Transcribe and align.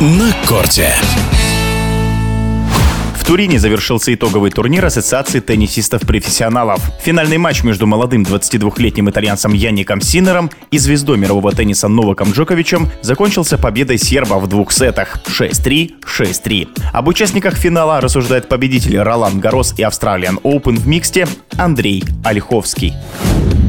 на 0.00 0.32
корте. 0.48 0.88
В 3.14 3.26
Турине 3.26 3.58
завершился 3.58 4.12
итоговый 4.12 4.50
турнир 4.50 4.84
Ассоциации 4.84 5.40
теннисистов-профессионалов. 5.40 6.82
Финальный 7.00 7.38
матч 7.38 7.62
между 7.62 7.86
молодым 7.86 8.22
22-летним 8.22 9.08
итальянцем 9.08 9.54
Янником 9.54 10.00
Синером 10.00 10.50
и 10.70 10.78
звездой 10.78 11.16
мирового 11.16 11.52
тенниса 11.52 11.88
Новаком 11.88 12.32
Джоковичем 12.32 12.90
закончился 13.02 13.56
победой 13.56 13.98
серба 13.98 14.34
в 14.34 14.46
двух 14.46 14.72
сетах 14.72 15.20
6-3, 15.26 15.92
6-3. 16.04 16.68
Об 16.92 17.08
участниках 17.08 17.54
финала 17.54 18.00
рассуждает 18.00 18.48
победитель 18.48 18.98
Ролан 18.98 19.40
Гарос 19.40 19.74
и 19.78 19.82
Австралиан 19.82 20.38
Open 20.42 20.76
в 20.76 20.86
миксте 20.86 21.26
Андрей 21.56 22.04
Ольховский. 22.24 22.92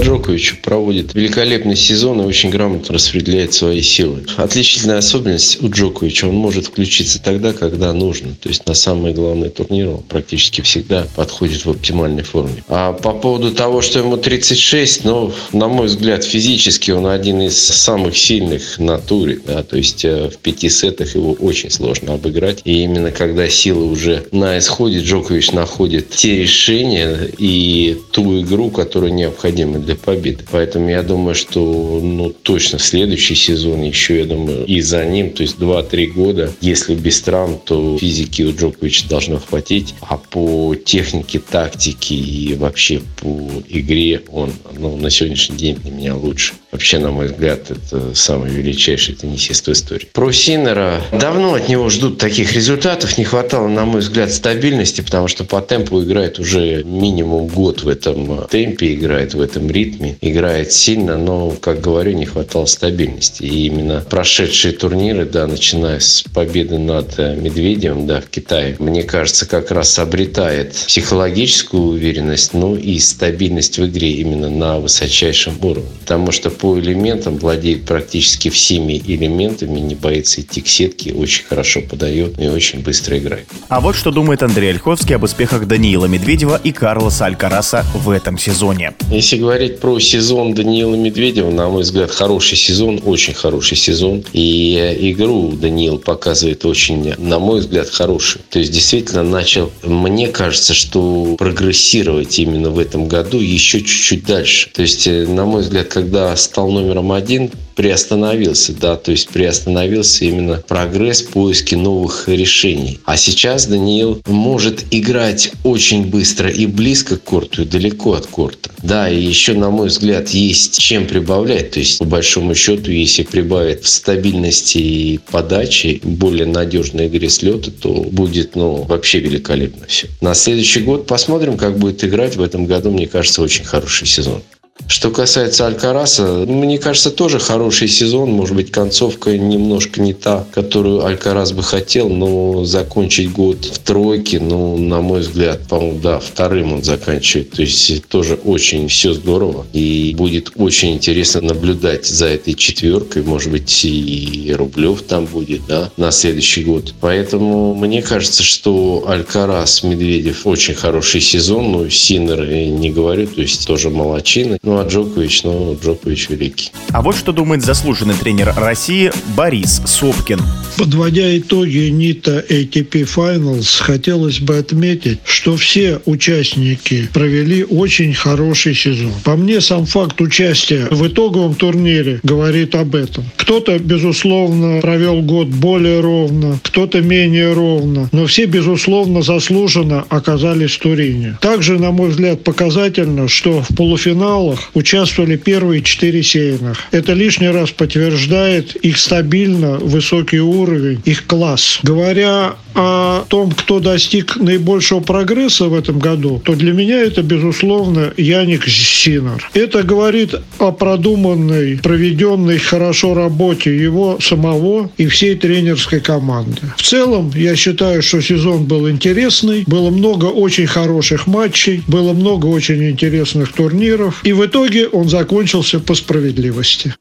Джокович 0.00 0.60
проводит 0.62 1.14
великолепный 1.14 1.76
сезон 1.76 2.20
и 2.20 2.24
очень 2.24 2.50
грамотно 2.50 2.94
распределяет 2.94 3.54
свои 3.54 3.82
силы. 3.82 4.24
Отличительная 4.36 4.98
особенность 4.98 5.62
у 5.62 5.70
Джоковича, 5.70 6.26
он 6.26 6.34
может 6.34 6.66
включиться 6.66 7.22
тогда, 7.22 7.52
когда 7.52 7.92
нужно. 7.92 8.34
То 8.40 8.48
есть 8.48 8.66
на 8.66 8.74
самые 8.74 9.14
главные 9.14 9.50
турниры 9.50 9.90
он 9.90 10.02
практически 10.02 10.60
всегда 10.60 11.06
подходит 11.16 11.64
в 11.64 11.70
оптимальной 11.70 12.22
форме. 12.22 12.64
А 12.68 12.92
по 12.92 13.12
поводу 13.12 13.52
того, 13.52 13.82
что 13.82 13.98
ему 13.98 14.16
36, 14.16 15.04
ну, 15.04 15.32
на 15.52 15.68
мой 15.68 15.86
взгляд, 15.86 16.24
физически 16.24 16.90
он 16.90 17.06
один 17.06 17.40
из 17.42 17.56
самых 17.56 18.16
сильных 18.16 18.78
на 18.78 18.98
туре. 18.98 19.40
Да? 19.46 19.62
То 19.62 19.76
есть 19.76 20.04
э, 20.04 20.30
в 20.30 20.38
пяти 20.38 20.68
сетах 20.68 21.14
его 21.14 21.32
очень 21.32 21.70
сложно 21.70 22.14
обыграть. 22.14 22.60
И 22.64 22.82
именно 22.82 23.10
когда 23.10 23.48
силы 23.48 23.86
уже 23.86 24.24
на 24.32 24.58
исходе, 24.58 25.00
Джокович 25.00 25.52
находит 25.52 26.10
те 26.10 26.38
решения 26.38 27.30
и 27.38 27.98
ту 28.12 28.40
игру, 28.40 28.70
которая 28.70 29.10
необходима 29.10 29.78
для 29.86 29.96
победы. 29.96 30.44
Поэтому 30.50 30.90
я 30.90 31.02
думаю, 31.02 31.34
что 31.34 32.00
ну, 32.02 32.30
точно 32.30 32.78
следующий 32.78 33.34
сезон 33.34 33.82
еще, 33.82 34.18
я 34.18 34.24
думаю, 34.26 34.66
и 34.66 34.80
за 34.80 35.04
ним, 35.04 35.30
то 35.30 35.42
есть 35.42 35.56
2-3 35.58 36.06
года, 36.08 36.52
если 36.60 36.94
без 36.94 37.20
травм, 37.22 37.58
то 37.64 37.96
физики 37.98 38.42
у 38.42 38.54
Джоковича 38.54 39.08
должно 39.08 39.38
хватить. 39.38 39.94
А 40.00 40.18
по 40.18 40.74
технике, 40.74 41.38
тактике 41.38 42.14
и 42.14 42.54
вообще 42.54 43.00
по 43.20 43.48
игре 43.68 44.22
он 44.28 44.52
ну, 44.76 44.96
на 44.96 45.10
сегодняшний 45.10 45.56
день 45.56 45.76
для 45.76 45.90
меня 45.90 46.14
лучше. 46.14 46.54
Вообще, 46.72 46.98
на 46.98 47.10
мой 47.10 47.28
взгляд, 47.28 47.70
это 47.70 48.14
самый 48.14 48.50
величайший 48.50 49.14
теннисист 49.14 49.66
в 49.66 49.72
истории. 49.72 50.08
Про 50.12 50.30
Синера 50.30 51.00
давно 51.10 51.54
от 51.54 51.70
него 51.70 51.88
ждут 51.88 52.18
таких 52.18 52.52
результатов. 52.52 53.16
Не 53.16 53.24
хватало, 53.24 53.68
на 53.68 53.86
мой 53.86 54.00
взгляд, 54.00 54.30
стабильности, 54.30 55.00
потому 55.00 55.26
что 55.28 55.44
по 55.44 55.62
темпу 55.62 56.02
играет 56.02 56.38
уже 56.38 56.82
минимум 56.84 57.46
год 57.46 57.82
в 57.82 57.88
этом 57.88 58.46
темпе, 58.48 58.92
играет 58.92 59.32
в 59.32 59.40
этом 59.40 59.70
ритме, 59.76 60.16
играет 60.20 60.72
сильно, 60.72 61.16
но, 61.16 61.50
как 61.50 61.80
говорю, 61.80 62.12
не 62.12 62.26
хватало 62.26 62.66
стабильности. 62.66 63.42
И 63.42 63.66
именно 63.66 64.04
прошедшие 64.08 64.72
турниры, 64.72 65.26
да, 65.26 65.46
начиная 65.46 66.00
с 66.00 66.24
победы 66.34 66.78
над 66.78 67.18
э, 67.18 67.36
Медведевым, 67.36 68.06
да, 68.06 68.20
в 68.20 68.28
Китае, 68.28 68.76
мне 68.78 69.02
кажется, 69.02 69.46
как 69.46 69.70
раз 69.70 69.98
обретает 69.98 70.72
психологическую 70.72 71.82
уверенность, 71.82 72.54
ну 72.54 72.76
и 72.76 72.98
стабильность 72.98 73.78
в 73.78 73.86
игре 73.86 74.12
именно 74.12 74.48
на 74.48 74.78
высочайшем 74.78 75.58
уровне. 75.62 75.90
Потому 76.00 76.32
что 76.32 76.50
по 76.50 76.78
элементам 76.78 77.36
владеет 77.36 77.84
практически 77.84 78.48
всеми 78.48 79.02
элементами, 79.06 79.80
не 79.80 79.94
боится 79.94 80.40
идти 80.40 80.60
к 80.60 80.68
сетке, 80.68 81.12
очень 81.12 81.44
хорошо 81.44 81.80
подает 81.80 82.40
и 82.40 82.48
очень 82.48 82.80
быстро 82.80 83.18
играет. 83.18 83.46
А 83.68 83.80
вот 83.80 83.96
что 83.96 84.10
думает 84.10 84.42
Андрей 84.42 84.70
Ольховский 84.70 85.14
об 85.16 85.24
успехах 85.24 85.66
Даниила 85.66 86.06
Медведева 86.06 86.60
и 86.62 86.72
Карлоса 86.72 87.26
Алькараса 87.26 87.84
в 87.94 88.10
этом 88.10 88.38
сезоне. 88.38 88.94
Если 89.10 89.36
говорить 89.36 89.65
про 89.68 89.98
сезон 89.98 90.54
Даниила 90.54 90.94
Медведева, 90.94 91.50
на 91.50 91.68
мой 91.68 91.82
взгляд, 91.82 92.10
хороший 92.10 92.56
сезон, 92.56 93.00
очень 93.04 93.34
хороший 93.34 93.76
сезон. 93.76 94.24
И 94.32 94.96
игру 95.00 95.52
Даниил 95.52 95.98
показывает 95.98 96.64
очень, 96.64 97.14
на 97.18 97.38
мой 97.38 97.60
взгляд, 97.60 97.88
хороший. 97.88 98.40
То 98.50 98.58
есть 98.58 98.72
действительно 98.72 99.22
начал, 99.22 99.70
мне 99.82 100.28
кажется, 100.28 100.74
что 100.74 101.36
прогрессировать 101.38 102.38
именно 102.38 102.70
в 102.70 102.78
этом 102.78 103.08
году 103.08 103.38
еще 103.38 103.80
чуть-чуть 103.80 104.24
дальше. 104.24 104.70
То 104.72 104.82
есть, 104.82 105.06
э, 105.06 105.26
на 105.26 105.44
мой 105.44 105.62
взгляд, 105.62 105.88
когда 105.88 106.34
стал 106.36 106.70
номером 106.70 107.12
один, 107.12 107.50
приостановился, 107.76 108.72
да, 108.72 108.96
то 108.96 109.12
есть 109.12 109.28
приостановился 109.28 110.24
именно 110.24 110.56
прогресс 110.66 111.22
поиски 111.22 111.74
новых 111.74 112.28
решений. 112.28 112.98
А 113.04 113.16
сейчас 113.16 113.66
Даниил 113.66 114.20
может 114.26 114.84
играть 114.90 115.52
очень 115.62 116.06
быстро 116.06 116.50
и 116.50 116.66
близко 116.66 117.16
к 117.16 117.22
корту, 117.22 117.62
и 117.62 117.64
далеко 117.66 118.14
от 118.14 118.26
корта. 118.26 118.70
Да, 118.82 119.08
и 119.08 119.22
еще, 119.22 119.52
на 119.52 119.70
мой 119.70 119.88
взгляд, 119.88 120.30
есть 120.30 120.78
чем 120.78 121.06
прибавлять. 121.06 121.72
То 121.72 121.80
есть, 121.80 121.98
по 121.98 122.04
большому 122.04 122.54
счету, 122.54 122.90
если 122.90 123.22
прибавить 123.22 123.82
в 123.82 123.88
стабильности 123.88 124.78
и 124.78 125.20
подачи, 125.30 126.00
более 126.02 126.46
надежной 126.46 127.08
игре 127.08 127.28
с 127.28 127.42
лета, 127.42 127.70
то 127.70 127.90
будет, 127.92 128.56
ну, 128.56 128.82
вообще 128.82 129.18
великолепно 129.20 129.86
все. 129.86 130.08
На 130.20 130.34
следующий 130.34 130.80
год 130.80 131.06
посмотрим, 131.06 131.58
как 131.58 131.78
будет 131.78 132.02
играть. 132.04 132.36
В 132.36 132.42
этом 132.42 132.66
году, 132.66 132.90
мне 132.90 133.06
кажется, 133.06 133.42
очень 133.42 133.64
хороший 133.64 134.06
сезон. 134.06 134.42
Что 134.88 135.10
касается 135.10 135.66
Алькараса, 135.66 136.44
мне 136.46 136.78
кажется, 136.78 137.10
тоже 137.10 137.38
хороший 137.40 137.88
сезон. 137.88 138.30
Может 138.30 138.54
быть, 138.54 138.70
концовка 138.70 139.36
немножко 139.36 140.00
не 140.00 140.12
та, 140.12 140.46
которую 140.52 141.04
Алькарас 141.04 141.52
бы 141.52 141.62
хотел, 141.62 142.08
но 142.08 142.64
закончить 142.64 143.32
год 143.32 143.64
в 143.64 143.78
тройке, 143.80 144.38
ну, 144.38 144.76
на 144.78 145.00
мой 145.00 145.20
взгляд, 145.20 145.66
по-моему, 145.68 145.98
да, 146.00 146.20
вторым 146.20 146.74
он 146.74 146.84
заканчивает. 146.84 147.50
То 147.50 147.62
есть 147.62 148.06
тоже 148.06 148.34
очень 148.34 148.86
все 148.88 149.12
здорово. 149.12 149.66
И 149.72 150.14
будет 150.16 150.52
очень 150.56 150.94
интересно 150.94 151.40
наблюдать 151.40 152.06
за 152.06 152.26
этой 152.26 152.54
четверкой. 152.54 153.22
Может 153.22 153.50
быть, 153.50 153.84
и 153.84 154.54
Рублев 154.56 155.02
там 155.02 155.26
будет, 155.26 155.62
да, 155.66 155.90
на 155.96 156.12
следующий 156.12 156.62
год. 156.62 156.94
Поэтому 157.00 157.74
мне 157.74 158.02
кажется, 158.02 158.44
что 158.44 159.04
Алькарас, 159.08 159.82
Медведев 159.82 160.46
очень 160.46 160.74
хороший 160.74 161.20
сезон. 161.20 161.72
Ну, 161.72 161.90
Синер 161.90 162.46
не 162.46 162.90
говорю, 162.90 163.26
то 163.26 163.40
есть 163.40 163.66
тоже 163.66 163.90
молочины. 163.90 164.58
Ну, 164.66 164.80
а 164.80 164.84
Джокович, 164.84 165.44
ну, 165.44 165.78
Джокович 165.80 166.28
великий. 166.28 166.72
А 166.90 167.00
вот 167.00 167.14
что 167.14 167.30
думает 167.30 167.64
заслуженный 167.64 168.14
тренер 168.14 168.52
России 168.56 169.12
Борис 169.36 169.80
Сопкин. 169.86 170.40
Подводя 170.76 171.36
итоги 171.38 171.88
НИТа 171.88 172.44
ATP 172.48 173.08
Finals, 173.14 173.80
хотелось 173.80 174.40
бы 174.40 174.58
отметить, 174.58 175.18
что 175.24 175.56
все 175.56 176.00
участники 176.04 177.08
провели 177.12 177.64
очень 177.64 178.14
хороший 178.14 178.74
сезон. 178.74 179.12
По 179.24 179.36
мне, 179.36 179.60
сам 179.60 179.86
факт 179.86 180.20
участия 180.20 180.86
в 180.90 181.06
итоговом 181.06 181.54
турнире 181.54 182.20
говорит 182.22 182.74
об 182.74 182.94
этом. 182.94 183.24
Кто-то, 183.36 183.78
безусловно, 183.78 184.80
провел 184.80 185.22
год 185.22 185.48
более 185.48 186.00
ровно, 186.00 186.58
кто-то 186.62 187.00
менее 187.00 187.52
ровно, 187.52 188.08
но 188.12 188.26
все, 188.26 188.46
безусловно, 188.46 189.22
заслуженно 189.22 190.04
оказались 190.08 190.72
в 190.72 190.80
Турине. 190.80 191.38
Также, 191.40 191.78
на 191.78 191.90
мой 191.90 192.10
взгляд, 192.10 192.44
показательно, 192.44 193.28
что 193.28 193.62
в 193.62 193.74
полуфиналах 193.74 194.16
финалах 194.16 194.70
участвовали 194.74 195.36
первые 195.36 195.82
четыре 195.82 196.22
сеянных. 196.22 196.78
Это 196.90 197.12
лишний 197.12 197.48
раз 197.48 197.70
подтверждает 197.70 198.76
их 198.76 198.98
стабильно 198.98 199.78
высокий 199.78 200.40
уровень, 200.66 201.00
их 201.04 201.26
класс. 201.26 201.80
Говоря 201.82 202.56
о 202.74 203.24
том, 203.28 203.52
кто 203.52 203.80
достиг 203.80 204.36
наибольшего 204.36 205.00
прогресса 205.00 205.66
в 205.66 205.74
этом 205.74 205.98
году, 205.98 206.40
то 206.44 206.54
для 206.54 206.72
меня 206.72 207.00
это, 207.00 207.22
безусловно, 207.22 208.12
Яник 208.16 208.66
Синер. 208.68 209.48
Это 209.54 209.82
говорит 209.82 210.34
о 210.58 210.72
продуманной, 210.72 211.78
проведенной 211.78 212.58
хорошо 212.58 213.14
работе 213.14 213.76
его 213.76 214.18
самого 214.20 214.90
и 214.98 215.06
всей 215.06 215.36
тренерской 215.36 216.00
команды. 216.00 216.60
В 216.76 216.82
целом, 216.82 217.32
я 217.34 217.56
считаю, 217.56 218.02
что 218.02 218.20
сезон 218.20 218.64
был 218.64 218.90
интересный, 218.90 219.64
было 219.66 219.90
много 219.90 220.26
очень 220.26 220.66
хороших 220.66 221.26
матчей, 221.26 221.82
было 221.86 222.12
много 222.12 222.46
очень 222.46 222.90
интересных 222.90 223.52
турниров, 223.52 224.20
и 224.24 224.32
в 224.32 224.44
итоге 224.44 224.88
он 224.88 225.08
закончился 225.08 225.80
по 225.80 225.94
справедливости. 225.94 226.94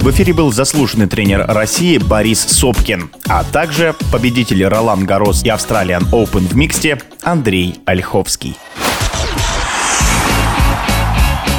В 0.00 0.10
эфире 0.10 0.32
был 0.32 0.52
заслуженный 0.52 1.08
тренер 1.08 1.44
России 1.48 1.98
Борис 1.98 2.40
Сопкин, 2.40 3.10
а 3.28 3.42
также 3.42 3.96
победители 4.12 4.62
Ролан 4.62 5.04
Гарос 5.04 5.44
и 5.44 5.48
Австралиан 5.48 6.04
Open 6.12 6.46
в 6.48 6.56
миксте 6.56 6.98
Андрей 7.22 7.80
Ольховский. 7.84 8.56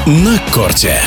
На 0.05 0.39
корте. 0.53 0.99